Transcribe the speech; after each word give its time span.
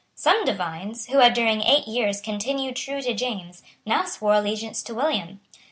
Some 0.15 0.45
divines, 0.45 1.09
who 1.09 1.19
had 1.19 1.35
during 1.35 1.61
eight 1.61 1.87
years 1.87 2.21
continued 2.21 2.75
true 2.75 3.03
to 3.03 3.13
James, 3.13 3.61
now 3.85 4.03
swore 4.05 4.33
allegiance 4.33 4.81
to 4.81 4.95
William. 4.95 5.41